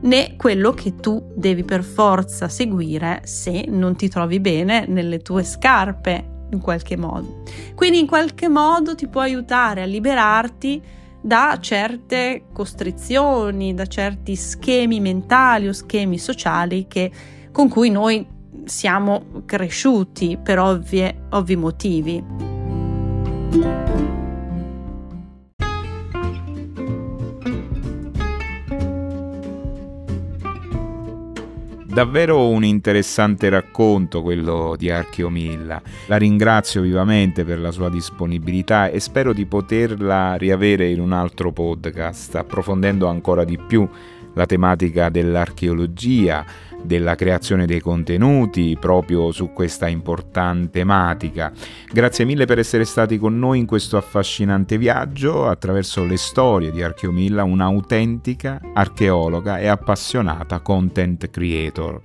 né 0.00 0.34
quello 0.36 0.72
che 0.72 0.96
tu 0.96 1.30
devi 1.36 1.62
per 1.62 1.84
forza 1.84 2.48
seguire 2.48 3.20
se 3.22 3.66
non 3.68 3.94
ti 3.94 4.08
trovi 4.08 4.40
bene 4.40 4.86
nelle 4.88 5.18
tue 5.20 5.44
scarpe 5.44 6.48
in 6.50 6.60
qualche 6.60 6.96
modo. 6.96 7.44
Quindi 7.76 8.00
in 8.00 8.08
qualche 8.08 8.48
modo 8.48 8.96
ti 8.96 9.06
può 9.06 9.20
aiutare 9.20 9.82
a 9.82 9.86
liberarti 9.86 10.82
da 11.22 11.56
certe 11.60 12.46
costrizioni, 12.52 13.74
da 13.74 13.86
certi 13.86 14.34
schemi 14.34 15.00
mentali 15.00 15.68
o 15.68 15.72
schemi 15.72 16.18
sociali 16.18 16.86
che, 16.88 17.10
con 17.52 17.68
cui 17.68 17.90
noi 17.90 18.26
siamo 18.64 19.42
cresciuti 19.46 20.38
per 20.42 20.58
ovvie, 20.58 21.26
ovvi 21.30 21.56
motivi. 21.56 22.24
Davvero 31.92 32.48
un 32.48 32.64
interessante 32.64 33.50
racconto 33.50 34.22
quello 34.22 34.76
di 34.78 34.88
Archeomilla. 34.88 35.82
La 36.06 36.16
ringrazio 36.16 36.80
vivamente 36.80 37.44
per 37.44 37.58
la 37.58 37.70
sua 37.70 37.90
disponibilità 37.90 38.88
e 38.88 38.98
spero 38.98 39.34
di 39.34 39.44
poterla 39.44 40.36
riavere 40.36 40.88
in 40.88 41.00
un 41.00 41.12
altro 41.12 41.52
podcast, 41.52 42.36
approfondendo 42.36 43.08
ancora 43.08 43.44
di 43.44 43.58
più 43.58 43.86
la 44.34 44.46
tematica 44.46 45.08
dell'archeologia, 45.08 46.44
della 46.82 47.14
creazione 47.14 47.66
dei 47.66 47.80
contenuti 47.80 48.76
proprio 48.78 49.30
su 49.30 49.52
questa 49.52 49.88
importante 49.88 50.70
tematica. 50.70 51.52
Grazie 51.92 52.24
mille 52.24 52.44
per 52.44 52.58
essere 52.58 52.84
stati 52.84 53.18
con 53.18 53.38
noi 53.38 53.60
in 53.60 53.66
questo 53.66 53.96
affascinante 53.96 54.78
viaggio 54.78 55.46
attraverso 55.46 56.04
le 56.04 56.16
storie 56.16 56.72
di 56.72 56.82
Archeomilla, 56.82 57.44
un'autentica 57.44 58.60
archeologa 58.74 59.58
e 59.58 59.68
appassionata 59.68 60.60
content 60.60 61.30
creator. 61.30 62.00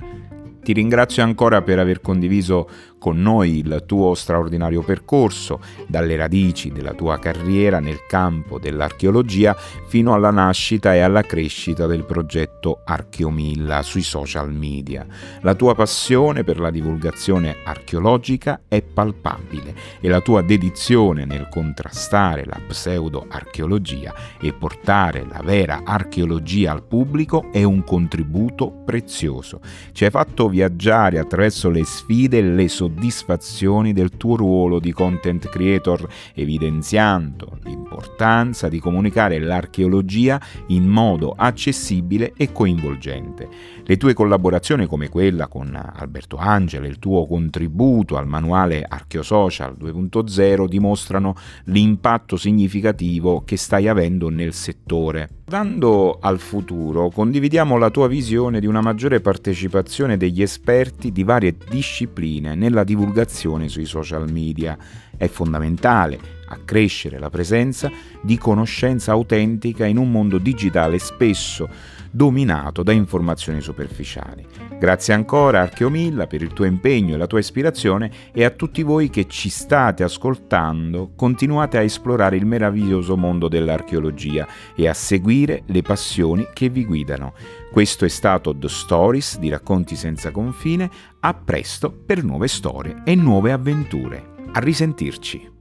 Ti 0.62 0.74
ringrazio 0.74 1.24
ancora 1.24 1.62
per 1.62 1.80
aver 1.80 2.02
condiviso 2.02 2.70
con 2.98 3.22
noi 3.22 3.58
il 3.58 3.84
tuo 3.86 4.14
straordinario 4.16 4.82
percorso, 4.82 5.60
dalle 5.88 6.16
radici 6.16 6.72
della 6.72 6.94
tua 6.94 7.20
carriera 7.20 7.80
nel 7.80 8.06
campo 8.08 8.60
dell'archeologia 8.60 9.56
fino 9.88 10.14
alla 10.14 10.32
nascita 10.32 10.94
e 10.94 11.00
alla 11.00 11.22
crescita 11.22 11.86
del 11.86 12.04
progetto 12.04 12.82
Archeomilla 12.86 13.82
sui 13.82 14.02
social 14.02 14.52
media. 14.52 15.06
La 15.42 15.56
tua 15.56 15.76
passione 15.76 16.44
per 16.44 16.60
la 16.60 16.72
divulgazione 16.72 17.58
archeologica 17.64 18.62
è 18.68 18.82
palpabile 18.82 19.76
e 20.00 20.10
la 20.10 20.22
tua 20.22 20.42
dedizione 20.42 21.26
nel 21.26 21.48
contrastare 21.50 22.46
la 22.46 22.60
pseudo-archeologia 22.68 24.14
e 24.40 24.54
portare 24.54 25.26
la 25.30 25.42
vera 25.44 25.82
archeologia 25.84 26.72
al 26.72 26.84
pubblico 26.84 27.50
è 27.52 27.64
un 27.64 27.84
contributo 27.84 28.72
prezioso. 28.72 29.60
Ci 29.92 30.06
hai 30.06 30.10
fatto 30.10 30.50
viaggiare 30.50 31.20
attraverso 31.20 31.70
le 31.70 31.84
sfide 31.84 32.38
e 32.38 32.42
le 32.42 32.68
soddisfazioni 32.88 33.92
del 33.92 34.16
tuo 34.16 34.38
ruolo 34.38 34.80
di 34.80 34.94
content 34.94 35.50
creator, 35.50 36.08
evidenziando 36.34 37.60
l'importanza 37.64 38.70
di 38.70 38.80
comunicare 38.80 39.40
l'archeologia 39.40 40.40
in 40.68 40.88
modo 40.88 41.34
accessibile 41.36 42.34
e 42.38 42.52
coinvolgente. 42.52 43.50
Le 43.84 43.98
tue 43.98 44.14
collaborazioni 44.14 44.86
come 44.86 45.10
quella 45.10 45.48
con 45.48 45.76
Alberto 45.76 46.38
Angela, 46.38 46.88
il 46.88 47.00
tuo 47.00 47.28
contributo 47.28 48.16
al 48.16 48.28
manuale 48.28 48.86
Archeosocial 48.88 49.76
2.0 49.78 50.68
dimostrano 50.68 51.36
l'impatto 51.66 52.38
significativo 52.38 53.44
che 53.44 53.58
stai 53.58 53.88
avendo 53.88 54.30
nel 54.30 54.54
settore. 54.54 55.37
Guardando 55.50 56.18
al 56.20 56.40
futuro, 56.40 57.10
condividiamo 57.10 57.78
la 57.78 57.90
tua 57.90 58.10
visione 58.10 58.60
di 58.60 58.66
una 58.66 58.82
maggiore 58.82 59.22
partecipazione 59.22 60.18
degli 60.18 60.42
esperti 60.42 61.14
di 61.14 61.24
varie 61.24 61.56
discipline 61.70 62.54
nella 62.54 62.84
divulgazione 62.84 63.70
sui 63.70 63.86
social 63.86 64.30
media. 64.30 64.78
È 65.18 65.28
fondamentale 65.28 66.36
accrescere 66.48 67.20
la 67.20 67.30
presenza 67.30 67.92
di 68.22 68.38
conoscenza 68.38 69.12
autentica 69.12 69.86
in 69.86 69.98
un 69.98 70.12
mondo 70.12 70.38
digitale 70.38 70.98
spesso 71.00 71.68
dominato 72.10 72.84
da 72.84 72.92
informazioni 72.92 73.62
superficiali. 73.62 74.46
Grazie 74.80 75.14
ancora 75.14 75.62
Archeomilla 75.62 76.26
per 76.26 76.42
il 76.42 76.54
tuo 76.54 76.66
impegno 76.66 77.16
e 77.16 77.18
la 77.18 77.28
tua 77.28 77.40
ispirazione 77.40 78.12
e 78.32 78.44
a 78.44 78.50
tutti 78.50 78.82
voi 78.84 79.10
che 79.10 79.28
ci 79.28 79.50
state 79.50 80.04
ascoltando, 80.04 81.12
continuate 81.16 81.78
a 81.78 81.82
esplorare 81.82 82.38
il 82.38 82.46
meraviglioso 82.46 83.18
mondo 83.18 83.48
dell'archeologia 83.48 84.48
e 84.76 84.88
a 84.88 84.94
seguire 84.94 85.64
le 85.66 85.82
passioni 85.82 86.48
che 86.54 86.70
vi 86.70 86.86
guidano. 86.86 87.34
Questo 87.72 88.06
è 88.06 88.10
stato 88.10 88.56
The 88.56 88.70
Stories 88.70 89.38
di 89.38 89.50
Racconti 89.50 89.96
senza 89.96 90.32
confine, 90.32 90.90
a 91.20 91.34
presto 91.34 91.92
per 91.92 92.24
nuove 92.24 92.48
storie 92.48 93.02
e 93.04 93.16
nuove 93.16 93.52
avventure. 93.52 94.37
Risentirci! 94.60 95.57